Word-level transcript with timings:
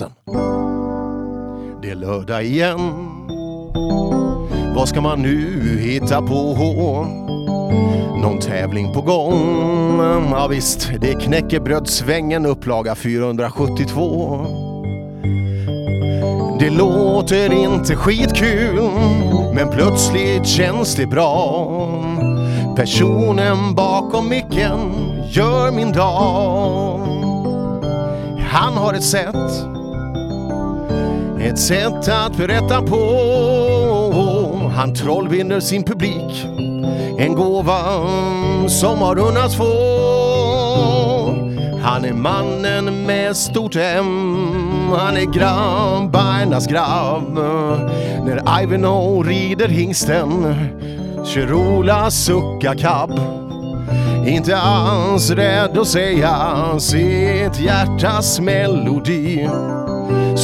natten. 0.00 0.12
Det 1.82 1.90
är 1.90 1.94
lördag 1.94 2.44
igen. 2.44 2.78
Vad 4.76 4.88
ska 4.88 5.00
man 5.00 5.22
nu 5.22 5.78
hitta 5.80 6.22
på? 6.22 6.54
Någon 8.22 8.38
tävling 8.40 8.92
på 8.92 9.00
gång? 9.00 9.98
Ja 10.30 10.46
visst, 10.46 10.90
det 11.00 11.10
är 11.10 11.20
knäckebrödsvängen 11.20 12.46
upplaga 12.46 12.94
472. 12.94 14.46
Det 16.60 16.70
låter 16.70 17.52
inte 17.52 17.96
skitkul, 17.96 18.90
men 19.54 19.70
plötsligt 19.70 20.46
känns 20.46 20.94
det 20.94 21.06
bra. 21.06 21.76
Personen 22.76 23.74
bakom 23.74 24.28
micken 24.28 24.92
gör 25.30 25.72
min 25.72 25.92
dag. 25.92 27.00
Han 28.50 28.74
har 28.74 28.94
ett 28.94 29.04
sätt, 29.04 29.75
ett 31.46 31.58
sätt 31.58 32.08
att 32.08 32.36
berätta 32.36 32.82
på. 32.82 33.02
Han 34.76 34.94
trollvinner 34.94 35.60
sin 35.60 35.84
publik, 35.84 36.46
en 37.18 37.34
gåva 37.34 37.80
som 38.68 38.98
har 38.98 39.18
unnats 39.18 39.56
få. 39.56 39.64
Han 41.82 42.04
är 42.04 42.12
mannen 42.12 43.06
med 43.06 43.36
stort 43.36 43.76
M, 43.76 44.38
han 44.98 45.16
är 45.16 45.32
grabbarnas 45.34 46.66
grabb. 46.66 47.38
När 48.24 48.62
Ivanhoe 48.62 49.28
rider 49.28 49.68
hingsten 49.68 50.54
kör 51.24 51.52
Ola 51.52 52.10
sucka 52.10 52.74
cab. 52.74 53.20
Inte 54.26 54.56
alls 54.56 55.30
rädd 55.30 55.78
att 55.78 55.88
säga 55.88 56.56
sitt 56.78 57.60
hjärtas 57.60 58.40
melodi. 58.40 59.48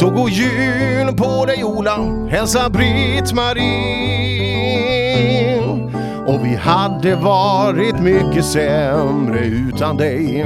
Så 0.03 0.09
god 0.09 0.29
jul 0.29 1.13
på 1.17 1.45
dig 1.45 1.63
Ola, 1.63 1.97
hälsa 2.29 2.69
Britt-Marie. 2.69 3.63
Och 6.27 6.45
vi 6.45 6.55
hade 6.55 7.15
varit 7.15 7.99
mycket 7.99 8.45
sämre 8.45 9.39
utan 9.39 9.97
dig. 9.97 10.45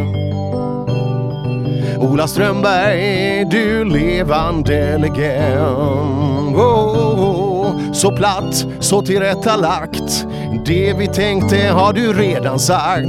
Ola 2.00 2.28
Strömberg, 2.28 3.46
du 3.46 3.86
levande 3.86 4.98
legend. 4.98 6.56
Oh, 6.56 7.20
oh, 7.20 7.92
så 7.94 8.12
platt, 8.12 8.66
så 8.80 9.02
tillrättalagt. 9.02 10.26
Det 10.66 10.94
vi 10.94 11.08
tänkte 11.08 11.58
har 11.58 11.94
du 11.94 12.14
redan 12.14 12.60
sagt. 12.60 13.08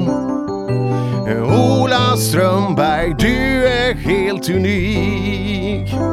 Ola 1.78 2.16
Strömberg, 2.16 3.14
du 3.19 3.66
är 3.66 3.94
helt 3.94 4.48
unik. 4.48 6.07